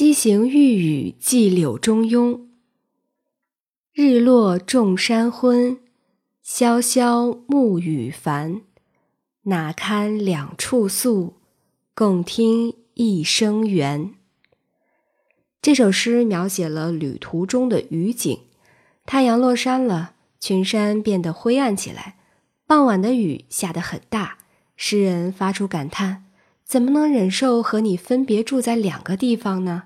[0.00, 2.46] 西行欲语寄柳中庸。
[3.92, 5.78] 日落众山昏，
[6.42, 8.62] 萧萧暮雨烦。
[9.42, 11.34] 哪堪两处宿，
[11.94, 14.14] 共听一声猿。
[15.60, 18.40] 这首诗描写了旅途中的雨景。
[19.04, 22.16] 太阳落山了，群山变得灰暗起来。
[22.66, 24.38] 傍晚的雨下得很大，
[24.76, 26.24] 诗人发出感叹：
[26.64, 29.82] 怎么能忍受和你分别住在两个地方呢？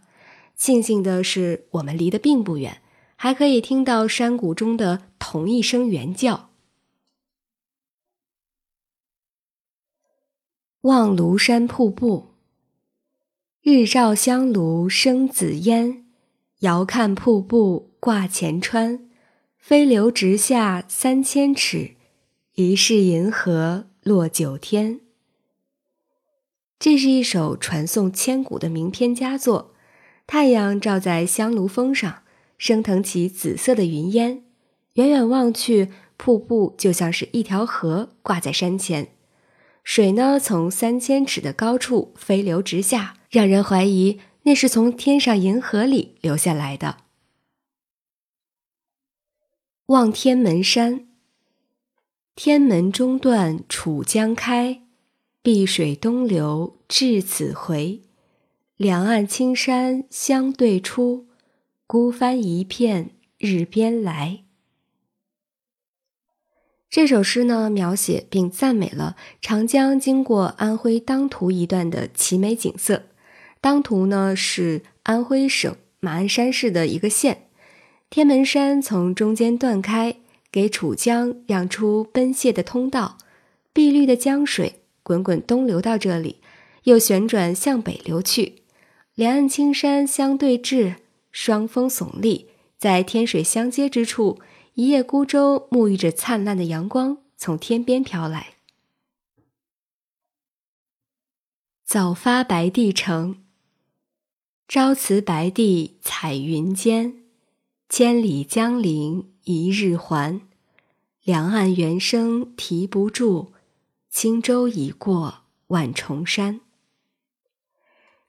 [0.57, 2.81] 庆幸的是，我们离得并不远，
[3.17, 6.51] 还可以听到山谷中的同一声猿叫。
[10.83, 12.35] 望庐山瀑布，
[13.63, 16.07] 日照香炉生紫烟，
[16.61, 19.09] 遥看瀑布挂前川，
[19.57, 21.97] 飞流直下三千尺。
[22.57, 25.01] 疑是银河落九天。
[26.79, 29.74] 这是一首传颂千古的名篇佳作。
[30.27, 32.23] 太阳照在香炉峰上，
[32.59, 34.45] 升腾起紫色的云烟。
[34.95, 39.09] 远远望去，瀑布就像是一条河挂在山前，
[39.83, 46.99] 水呢从三千尺的高处飞流直下，让人怀疑那是从天上银河里流下来的。
[49.87, 51.09] 望天门山。
[52.37, 54.83] 天门中断楚江开，
[55.43, 58.03] 碧水东流至此回。
[58.77, 61.29] 两岸青山相对出，
[61.87, 64.41] 孤帆一片日边来。
[66.91, 73.05] 这首诗呢，描写并赞美了长江经过安徽当涂一段的奇美景色。
[73.61, 77.49] 当涂呢，是安徽省马鞍山市的一个县。
[78.11, 80.17] 天门山从中间断开。
[80.51, 83.19] 给楚江让出奔泻的通道，
[83.73, 86.41] 碧绿的江水滚滚东流到这里，
[86.85, 88.63] 又旋转向北流去。
[89.15, 90.97] 两岸青山相对峙，
[91.31, 94.41] 双峰耸立，在天水相接之处，
[94.75, 98.55] 一叶孤舟沐浴着灿烂的阳光，从天边飘来。
[101.85, 103.45] 早发白帝城，
[104.67, 107.23] 朝辞白帝彩云间，
[107.89, 109.31] 千里江陵。
[109.45, 110.41] 一日还，
[111.23, 113.53] 两岸猿声啼不住，
[114.09, 116.63] 轻舟已过万重山。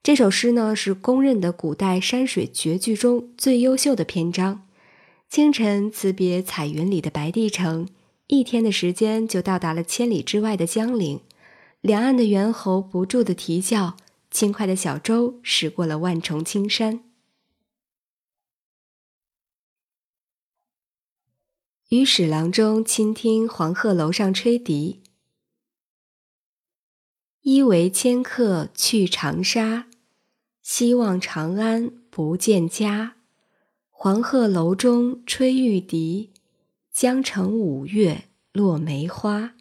[0.05, 4.67] 这首诗呢，是公认的古代山水绝句中最优秀的篇章。
[5.27, 7.89] 清晨辞别彩云里的白帝城，
[8.27, 11.21] 一天的时间就到达了千里之外的江陵。
[11.81, 13.97] 两岸的猿猴不住的啼叫，
[14.29, 17.03] 轻快的小舟驶过了万重青山。
[21.89, 25.01] 于史郎中倾听黄鹤楼上吹笛，
[27.41, 29.87] 一为迁客去长沙，
[30.68, 33.18] 西望长安不见家。
[33.92, 36.31] 黄鹤楼中吹玉笛，
[36.92, 39.53] 江城五月落梅花。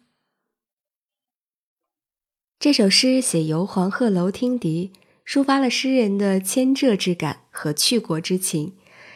[2.57, 4.93] 这首诗写游黄鹤楼听笛，
[5.23, 8.73] 抒发了诗人的迁浙之感和去国之情。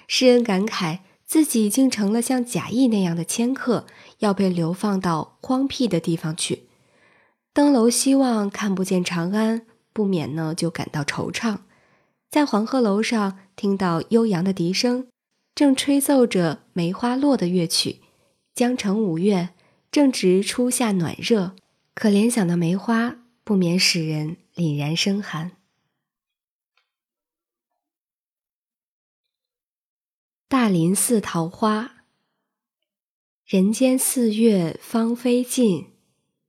[0.07, 0.99] 诗人感慨。
[1.25, 3.85] 自己竟成了像贾谊那样的迁客，
[4.17, 6.63] 要被流放到荒僻的地方去。
[7.53, 11.59] 登楼希望看不见长安，不免呢就感到惆怅。
[12.29, 15.07] 在黄鹤楼上听到悠扬的笛声，
[15.55, 18.01] 正吹奏着梅花落的乐曲。
[18.53, 19.49] 江城五月，
[19.89, 21.55] 正值初夏暖热，
[21.95, 25.53] 可联想到梅花，不免使人凛然生寒。
[30.47, 32.03] 大林寺桃花。
[33.45, 35.93] 人间四月芳菲尽，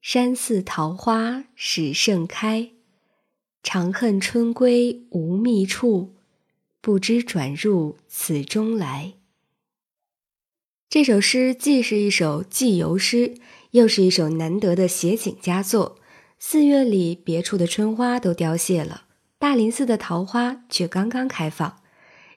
[0.03, 2.73] 山寺桃花始盛开。
[3.63, 6.15] 长恨春归无觅处，
[6.81, 9.15] 不知转入此中来。
[10.89, 13.35] 这首诗既是一首寄游诗，
[13.73, 15.99] 又是一首难得的写景佳作。
[16.39, 19.05] 四月里，别处的春花都凋谢了，
[19.39, 21.83] 大林寺的桃花却刚刚开放。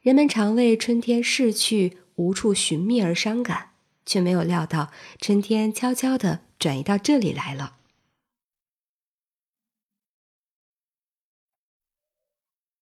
[0.01, 3.69] 人们常为春天逝去无处寻觅而伤感，
[4.05, 7.77] 却没有料到春天悄悄地转移到这里来了。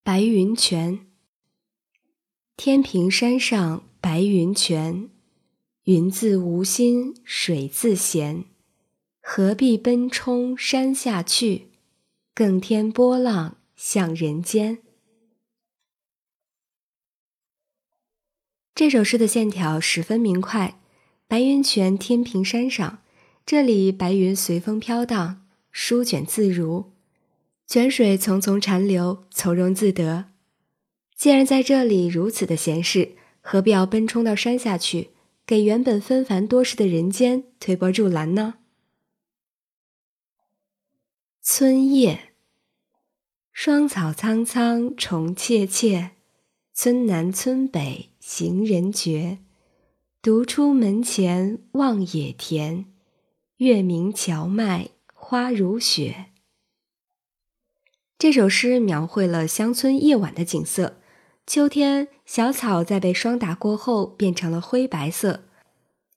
[0.04, 1.06] 白云泉，
[2.58, 5.12] 天平山上白云泉，
[5.84, 8.46] 云自无心水自闲，
[9.22, 11.68] 何必奔冲山下去？
[12.34, 14.80] 更添波浪向人间。
[18.74, 20.82] 这首诗的线条十分明快。
[21.28, 23.04] 白云泉天平山上，
[23.46, 26.91] 这里白云随风飘荡，舒卷自如，
[27.72, 30.26] 泉水淙淙潺流，从容自得。
[31.16, 35.12] 既然在这里如此的闲适，何必要奔冲到山下去，
[35.46, 38.56] 给原本纷繁多事的人间推波助澜呢？
[41.42, 42.34] 春夜，
[43.54, 46.12] 霜草苍苍，虫切切，
[46.74, 49.38] 村南村北行人绝。
[50.22, 52.84] 独出门前望野田，
[53.56, 56.31] 月明荞麦花如雪。
[58.22, 60.98] 这首诗描绘了乡村夜晚的景色。
[61.48, 65.46] 秋天，小草在被霜打过后变成了灰白色，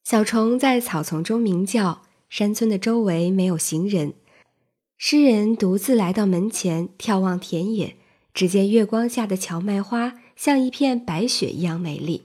[0.04, 2.02] 小虫在草丛中鸣叫。
[2.28, 4.12] 山村的周围没有行人，
[4.98, 7.96] 诗人独自来到门前，眺望田野，
[8.34, 12.24] 只见月光下的荞麦花像一片白雪一样美丽。